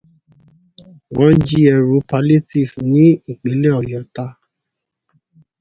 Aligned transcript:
Wọ́n 1.15 1.33
jí 1.45 1.59
ẹrù 1.75 1.95
palíétìfù 2.09 2.79
n'Ípìnlẹ̀ 2.91 3.77
Ọ̀yọ́ 3.79 4.03
tà. 4.15 4.25